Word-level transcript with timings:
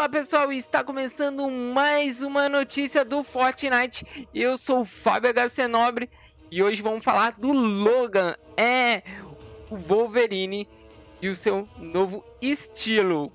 Olá 0.00 0.08
pessoal, 0.08 0.50
está 0.50 0.82
começando 0.82 1.46
mais 1.50 2.22
uma 2.22 2.48
notícia 2.48 3.04
do 3.04 3.22
Fortnite. 3.22 4.26
Eu 4.34 4.56
sou 4.56 4.80
o 4.80 4.84
Fábio 4.86 5.30
HC 5.30 5.68
Nobre 5.68 6.08
e 6.50 6.62
hoje 6.62 6.80
vamos 6.80 7.04
falar 7.04 7.32
do 7.32 7.52
Logan, 7.52 8.34
é 8.56 9.02
o 9.70 9.76
Wolverine 9.76 10.66
e 11.20 11.28
o 11.28 11.36
seu 11.36 11.68
novo 11.76 12.24
estilo. 12.40 13.30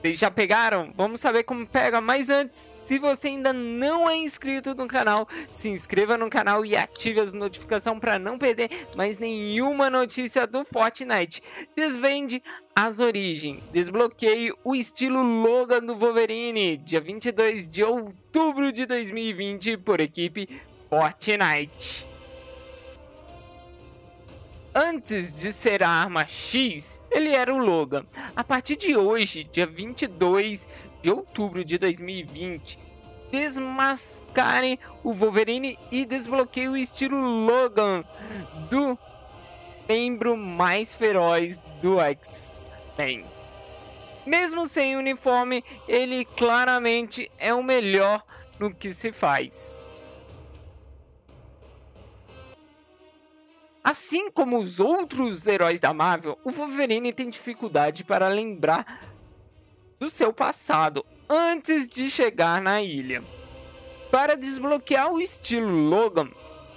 Vocês 0.00 0.18
já 0.18 0.30
pegaram? 0.30 0.92
Vamos 0.96 1.20
saber 1.20 1.42
como 1.42 1.66
pega. 1.66 2.00
Mas 2.00 2.30
antes, 2.30 2.56
se 2.56 2.98
você 2.98 3.28
ainda 3.28 3.52
não 3.52 4.08
é 4.08 4.16
inscrito 4.16 4.74
no 4.74 4.86
canal, 4.86 5.28
se 5.50 5.68
inscreva 5.68 6.16
no 6.16 6.30
canal 6.30 6.64
e 6.64 6.76
ative 6.76 7.20
as 7.20 7.34
notificações 7.34 7.98
para 7.98 8.18
não 8.18 8.38
perder 8.38 8.70
mais 8.96 9.18
nenhuma 9.18 9.90
notícia 9.90 10.46
do 10.46 10.64
Fortnite. 10.64 11.42
Desvende 11.76 12.42
as 12.76 13.00
origens. 13.00 13.60
Desbloqueie 13.72 14.52
o 14.62 14.74
estilo 14.74 15.20
Logan 15.20 15.80
do 15.80 15.96
Wolverine, 15.96 16.76
dia 16.76 17.00
22 17.00 17.66
de 17.66 17.82
outubro 17.82 18.72
de 18.72 18.86
2020, 18.86 19.78
por 19.78 20.00
equipe 20.00 20.48
Fortnite. 20.88 22.07
Antes 24.80 25.36
de 25.36 25.52
ser 25.52 25.82
a 25.82 25.88
arma 25.88 26.24
X, 26.28 27.00
ele 27.10 27.34
era 27.34 27.52
o 27.52 27.58
Logan. 27.58 28.06
A 28.36 28.44
partir 28.44 28.76
de 28.76 28.96
hoje, 28.96 29.42
dia 29.42 29.66
22 29.66 30.68
de 31.02 31.10
outubro 31.10 31.64
de 31.64 31.76
2020, 31.78 32.78
desmascarem 33.28 34.78
o 35.02 35.12
Wolverine 35.12 35.76
e 35.90 36.04
desbloqueiem 36.04 36.68
o 36.68 36.76
estilo 36.76 37.18
Logan 37.18 38.04
do 38.70 38.96
membro 39.88 40.36
mais 40.36 40.94
feroz 40.94 41.60
do 41.82 41.98
X-Men. 41.98 43.26
Mesmo 44.24 44.64
sem 44.64 44.96
uniforme, 44.96 45.64
ele 45.88 46.24
claramente 46.24 47.28
é 47.36 47.52
o 47.52 47.64
melhor 47.64 48.22
no 48.60 48.72
que 48.72 48.92
se 48.92 49.10
faz. 49.10 49.74
Assim 53.88 54.30
como 54.30 54.58
os 54.58 54.78
outros 54.80 55.46
heróis 55.46 55.80
da 55.80 55.94
Marvel, 55.94 56.38
o 56.44 56.50
Wolverine 56.50 57.10
tem 57.10 57.30
dificuldade 57.30 58.04
para 58.04 58.28
lembrar 58.28 59.14
do 59.98 60.10
seu 60.10 60.30
passado 60.30 61.06
antes 61.26 61.88
de 61.88 62.10
chegar 62.10 62.60
na 62.60 62.82
ilha. 62.82 63.24
Para 64.10 64.36
desbloquear 64.36 65.10
o 65.10 65.18
estilo 65.18 65.70
Logan, 65.70 66.28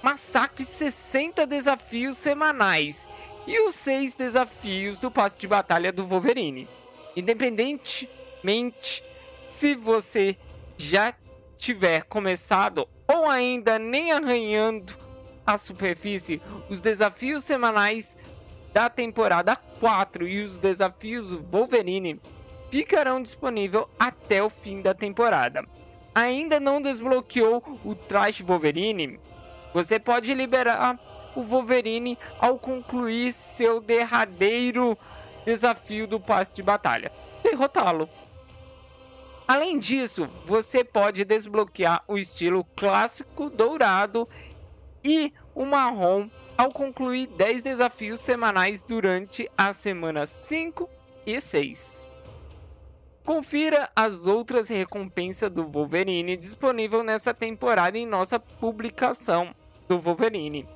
massacre 0.02 0.64
60 0.64 1.46
desafios 1.46 2.16
semanais 2.16 3.10
e 3.46 3.60
os 3.60 3.76
6 3.76 4.16
desafios 4.16 4.98
do 4.98 5.12
passe 5.12 5.38
de 5.38 5.50
batalha 5.50 5.92
do 5.92 6.08
Wolverine. 6.08 6.66
Independentemente 7.14 9.04
se 9.50 9.76
você 9.76 10.38
já 10.78 11.14
tiver 11.58 12.04
começado 12.04 12.88
ou 13.06 13.30
ainda 13.30 13.78
nem 13.78 14.14
arranhando 14.14 15.01
a 15.46 15.58
superfície, 15.58 16.42
os 16.70 16.82
desafios 16.82 17.44
semanais 17.44 18.18
da 18.74 18.90
temporada 18.90 19.56
4 19.56 20.28
e 20.28 20.42
os 20.42 20.60
desafios 20.60 21.34
Wolverine 21.34 22.22
ficarão 22.70 23.22
disponíveis 23.22 23.86
até 24.00 24.42
o 24.42 24.50
fim 24.50 24.82
da 24.82 24.94
temporada. 24.94 25.66
Ainda 26.14 26.60
não 26.60 26.82
desbloqueou 26.82 27.64
o 27.84 27.96
traje 27.96 28.44
Wolverine? 28.44 29.20
Você 29.74 30.00
pode 30.00 30.34
liberar 30.34 31.00
o 31.36 31.44
Wolverine 31.44 32.18
ao 32.40 32.58
concluir 32.58 33.32
seu 33.32 33.80
derradeiro 33.80 34.98
desafio 35.46 36.08
do 36.08 36.20
passe 36.20 36.54
de 36.54 36.62
batalha, 36.62 37.12
derrotá-lo. 37.44 38.10
Além 39.48 39.80
disso, 39.80 40.30
você 40.46 40.84
pode 40.84 41.26
desbloquear 41.26 42.04
o 42.08 42.18
estilo 42.18 42.64
clássico 42.76 43.50
dourado 43.50 44.28
e 45.04 45.34
o 45.56 45.66
marrom 45.66 46.30
ao 46.58 46.72
concluir 46.72 47.28
10 47.28 47.62
desafios 47.62 48.20
semanais 48.20 48.84
durante 48.84 49.50
as 49.58 49.78
semanas 49.78 50.30
5 50.30 50.90
e 51.26 51.40
6. 51.40 52.08
Confira 53.26 53.90
as 53.96 54.28
outras 54.28 54.68
recompensas 54.68 55.50
do 55.50 55.66
Wolverine 55.66 56.36
disponível 56.36 57.04
nessa 57.04 57.34
temporada 57.34 57.98
em 57.98 58.06
nossa 58.06 58.40
publicação 58.40 59.54
do 59.88 60.00
Wolverine. 60.00 60.68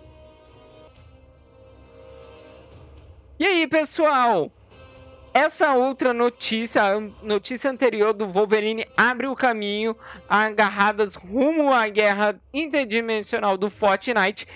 E 3.37 3.45
aí, 3.45 3.67
pessoal? 3.67 4.51
Essa 5.37 5.73
outra 5.73 6.13
notícia, 6.13 6.81
a 6.81 6.97
notícia 7.21 7.69
anterior 7.69 8.13
do 8.13 8.25
Wolverine, 8.25 8.87
abre 8.95 9.27
o 9.27 9.35
caminho 9.35 9.93
a 10.29 10.45
agarradas 10.45 11.15
rumo 11.15 11.73
à 11.73 11.89
guerra 11.89 12.39
interdimensional 12.53 13.57
do 13.57 13.69
Fortnite. 13.69 14.47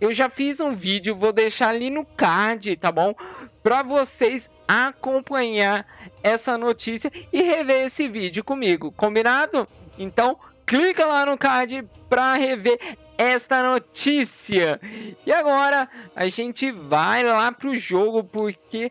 Eu 0.00 0.10
já 0.10 0.30
fiz 0.30 0.58
um 0.58 0.72
vídeo, 0.72 1.14
vou 1.14 1.34
deixar 1.34 1.68
ali 1.68 1.90
no 1.90 2.06
card, 2.06 2.74
tá 2.76 2.90
bom? 2.90 3.14
Para 3.62 3.82
vocês 3.82 4.48
acompanhar 4.66 5.86
essa 6.22 6.56
notícia 6.56 7.12
e 7.30 7.42
rever 7.42 7.84
esse 7.84 8.08
vídeo 8.08 8.42
comigo, 8.42 8.90
combinado? 8.90 9.68
Então, 9.98 10.38
clica 10.64 11.04
lá 11.04 11.26
no 11.26 11.36
card 11.36 11.86
para 12.08 12.32
rever 12.32 12.78
esta 13.18 13.62
notícia. 13.62 14.80
E 15.26 15.30
agora 15.30 15.90
a 16.16 16.26
gente 16.28 16.72
vai 16.72 17.22
lá 17.22 17.52
pro 17.52 17.74
jogo 17.74 18.24
porque 18.24 18.90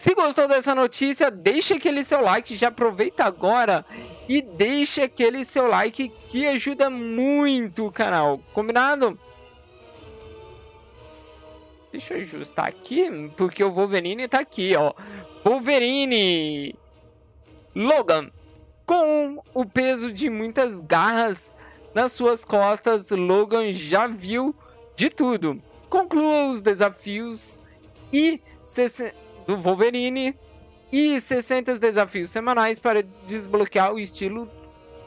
se 0.00 0.14
gostou 0.14 0.48
dessa 0.48 0.74
notícia, 0.74 1.30
deixa 1.30 1.74
aquele 1.74 2.02
seu 2.02 2.22
like, 2.22 2.56
já 2.56 2.68
aproveita 2.68 3.22
agora 3.22 3.84
e 4.26 4.40
deixa 4.40 5.04
aquele 5.04 5.44
seu 5.44 5.66
like 5.66 6.08
que 6.26 6.46
ajuda 6.46 6.88
muito 6.88 7.86
o 7.86 7.92
canal, 7.92 8.40
combinado? 8.54 9.20
Deixa 11.92 12.14
eu 12.14 12.20
ajustar 12.22 12.66
aqui, 12.66 13.30
porque 13.36 13.62
o 13.62 13.70
Wolverine 13.70 14.26
tá 14.26 14.40
aqui, 14.40 14.74
ó. 14.74 14.94
Wolverine! 15.44 16.74
Logan, 17.74 18.30
com 18.86 19.42
o 19.52 19.66
peso 19.66 20.10
de 20.14 20.30
muitas 20.30 20.82
garras 20.82 21.54
nas 21.94 22.12
suas 22.12 22.42
costas, 22.42 23.10
Logan 23.10 23.70
já 23.70 24.06
viu 24.06 24.56
de 24.96 25.10
tudo. 25.10 25.62
Conclua 25.90 26.46
os 26.46 26.62
desafios 26.62 27.60
e 28.10 28.40
do 29.50 29.56
Wolverine 29.56 30.38
e 30.92 31.20
60 31.20 31.76
desafios 31.80 32.30
semanais 32.30 32.78
para 32.78 33.02
desbloquear 33.26 33.92
o 33.92 33.98
estilo 33.98 34.48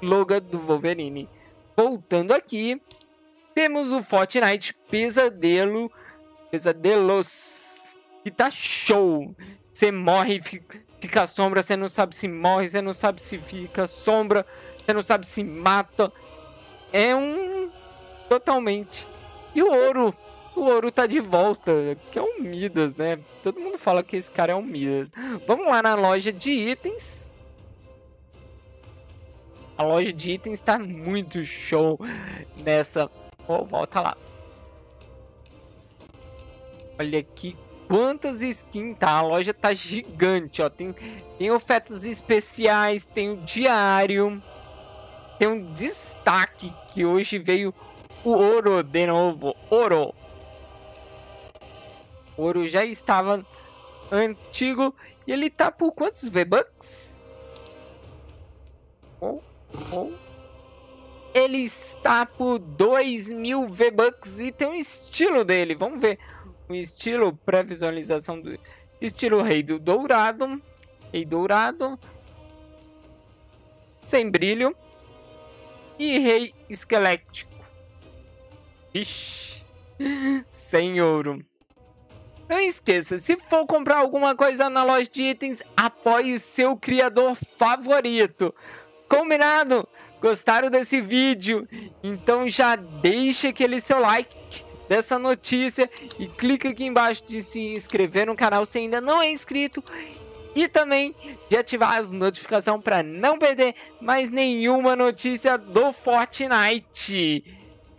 Logan 0.02 0.42
do 0.42 0.60
Wolverine. 0.60 1.30
Voltando 1.78 2.34
aqui, 2.34 2.82
temos 3.56 3.94
o 3.94 4.04
Fortnite 4.04 4.74
Pesadelo, 4.90 5.90
Pesadelos, 6.52 7.98
que 8.22 8.30
tá 8.30 8.52
show. 8.52 9.34
Você 9.72 9.94
morre, 9.94 10.42
fica, 10.42 11.26
sombra, 11.26 11.64
você 11.64 11.78
não 11.78 11.88
sabe 11.88 12.14
se 12.14 12.28
morre, 12.28 12.68
você 12.68 12.82
não 12.82 12.94
sabe 12.94 13.22
se 13.22 13.38
fica 13.38 13.88
sombra, 13.88 14.46
você 14.78 14.94
não 14.94 15.02
sabe 15.02 15.26
se 15.26 15.42
mata. 15.42 16.12
É 16.92 17.16
um 17.16 17.72
totalmente. 18.28 19.08
E 19.56 19.64
o 19.64 19.72
ouro 19.72 20.14
o 20.56 20.62
ouro 20.62 20.92
tá 20.92 21.06
de 21.08 21.20
volta, 21.20 21.98
que 22.12 22.18
é 22.18 22.22
o 22.22 22.42
Midas, 22.42 22.96
né? 22.96 23.20
Todo 23.42 23.60
mundo 23.60 23.78
fala 23.78 24.04
que 24.04 24.16
esse 24.16 24.32
cara 24.32 24.54
é 24.54 24.56
o 24.56 24.62
Midas. 24.62 25.12
Vamos 25.48 25.66
lá 25.66 25.82
na 25.82 25.96
loja 25.96 26.32
de 26.32 26.52
itens. 26.52 27.32
A 29.78 29.84
loja 29.84 30.14
de 30.14 30.32
itens 30.32 30.62
tá 30.62 30.78
muito 30.78 31.44
show 31.44 32.00
nessa... 32.58 33.10
Oh, 33.48 33.66
volta 33.66 34.00
lá. 34.00 34.18
Olha 36.98 37.20
aqui 37.20 37.58
quantas 37.88 38.42
skins 38.42 38.98
tá. 38.98 39.12
A 39.12 39.22
loja 39.22 39.54
tá 39.54 39.74
gigante, 39.74 40.62
ó. 40.62 40.70
Tem, 40.70 40.96
tem 41.38 41.52
ofertas 41.52 42.04
especiais, 42.04 43.06
tem 43.06 43.30
o 43.30 43.38
diário. 43.38 44.42
Tem 45.38 45.48
um 45.48 45.74
destaque 45.74 46.74
que 46.90 47.06
hoje 47.06 47.38
veio 47.38 47.74
o 48.24 48.32
ouro 48.32 48.82
de 48.82 49.06
novo. 49.06 49.56
Ouro. 49.70 50.14
Ouro 52.38 52.66
já 52.68 52.86
estava 52.86 53.46
antigo 54.12 54.96
e 55.26 55.32
ele 55.32 55.50
tá 55.50 55.72
por 55.72 55.92
quantos 55.92 56.28
V-Bucks? 56.28 57.22
Oh, 59.22 59.40
oh. 59.92 60.12
Ele 61.34 61.60
está 61.60 62.26
por 62.26 62.60
2 62.60 63.32
mil 63.32 63.68
V-Bucks 63.68 64.40
e 64.40 64.52
tem 64.52 64.68
um 64.68 64.76
estilo 64.76 65.44
dele. 65.44 65.74
Vamos 65.74 66.00
ver 66.00 66.20
o 66.70 66.76
estilo 66.76 67.36
pré-visualização 67.38 68.40
do 68.40 68.58
estilo 69.02 69.42
Rei 69.42 69.64
do 69.64 69.80
Dourado. 69.80 70.62
Rei 71.12 71.26
Dourado. 71.26 72.00
Sem 74.04 74.30
brilho. 74.30 74.76
E 75.98 76.20
Rei 76.20 76.54
Esquelético. 76.70 77.54
Ixi. 78.94 79.64
Sem 80.48 81.02
ouro. 81.02 81.44
Não 82.48 82.60
esqueça, 82.60 83.18
se 83.18 83.38
for 83.38 83.66
comprar 83.66 83.98
alguma 83.98 84.36
coisa 84.36 84.70
na 84.70 84.84
loja 84.84 85.10
de 85.10 85.24
itens, 85.24 85.64
apoie 85.78 86.38
seu 86.38 86.76
criador 86.76 87.36
favorito. 87.36 88.54
Combinado? 89.08 89.88
Gostaram 90.22 90.70
desse 90.70 91.00
vídeo? 91.00 91.68
Então 92.04 92.48
já 92.48 92.76
deixa 92.76 93.50
aquele 93.50 93.80
seu 93.80 94.00
like 94.00 94.64
dessa 94.90 95.18
notícia 95.18 95.90
e 96.20 96.28
clica 96.28 96.70
aqui 96.70 96.86
embaixo 96.86 97.26
de 97.26 97.42
se 97.42 97.60
inscrever 97.60 98.28
no 98.28 98.36
canal 98.36 98.66
se 98.66 98.80
ainda 98.80 99.00
não 99.00 99.22
é 99.22 99.32
inscrito 99.32 99.84
e 100.56 100.68
também 100.68 101.16
de 101.50 101.58
ativar 101.58 101.98
as 101.98 102.12
notificações 102.12 102.82
para 102.82 103.02
não 103.02 103.38
perder 103.38 103.74
mais 104.00 104.30
nenhuma 104.30 104.96
notícia 104.96 105.58
do 105.58 105.92
Fortnite. 105.94 107.44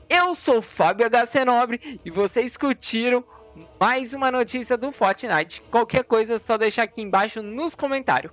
Eu 0.08 0.34
sou 0.34 0.60
Fábio 0.62 1.08
HC 1.08 1.44
Nobre 1.44 2.00
e 2.04 2.10
vocês 2.10 2.56
curtiram 2.56 3.24
mais 3.80 4.14
uma 4.14 4.30
notícia 4.30 4.76
do 4.76 4.90
Fortnite. 4.92 5.62
Qualquer 5.70 6.04
coisa 6.04 6.34
é 6.34 6.38
só 6.38 6.56
deixar 6.56 6.84
aqui 6.84 7.02
embaixo 7.02 7.42
nos 7.42 7.74
comentários. 7.74 8.32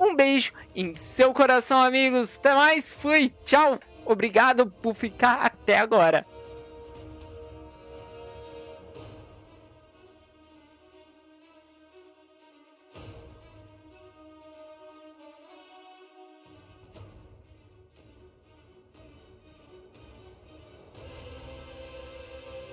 Um 0.00 0.14
beijo 0.14 0.52
em 0.74 0.94
seu 0.94 1.32
coração, 1.32 1.80
amigos. 1.80 2.38
Até 2.38 2.54
mais. 2.54 2.92
Fui. 2.92 3.32
Tchau. 3.44 3.78
Obrigado 4.04 4.66
por 4.66 4.94
ficar 4.94 5.40
até 5.42 5.78
agora. 5.78 6.24